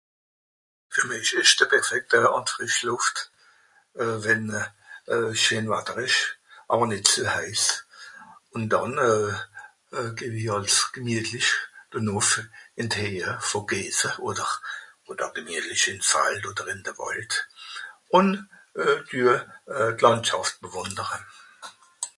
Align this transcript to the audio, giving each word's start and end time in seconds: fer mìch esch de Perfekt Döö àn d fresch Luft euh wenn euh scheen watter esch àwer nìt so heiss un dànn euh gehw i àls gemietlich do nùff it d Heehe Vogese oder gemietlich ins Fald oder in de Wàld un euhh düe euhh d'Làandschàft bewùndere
fer 0.93 1.05
mìch 1.09 1.31
esch 1.39 1.51
de 1.59 1.65
Perfekt 1.71 2.09
Döö 2.13 2.27
àn 2.37 2.45
d 2.47 2.53
fresch 2.53 2.77
Luft 2.87 3.17
euh 4.05 4.15
wenn 4.23 4.45
euh 5.13 5.31
scheen 5.41 5.67
watter 5.71 5.97
esch 6.05 6.21
àwer 6.71 6.87
nìt 6.89 7.07
so 7.13 7.23
heiss 7.35 7.65
un 8.55 8.63
dànn 8.71 8.95
euh 9.09 9.31
gehw 10.21 10.35
i 10.45 10.47
àls 10.55 10.75
gemietlich 10.95 11.49
do 11.95 12.03
nùff 12.07 12.31
it 12.81 12.89
d 12.95 13.03
Heehe 13.03 13.31
Vogese 13.49 14.09
oder 15.11 15.25
gemietlich 15.37 15.85
ins 15.91 16.09
Fald 16.15 16.43
oder 16.53 16.65
in 16.73 16.81
de 16.87 16.91
Wàld 17.03 17.31
un 18.21 18.27
euhh 18.81 18.97
düe 19.13 19.33
euhh 19.75 19.91
d'Làandschàft 19.97 20.55
bewùndere 20.65 21.19